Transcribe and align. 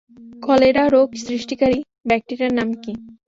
Cholera 0.43 0.83
রোগ 0.87 1.07
সৃষ্টিকারী 1.23 1.77
ব্যাকটেরিয়ার 2.07 2.53
নাম 2.59 2.69
কী? 2.83 2.93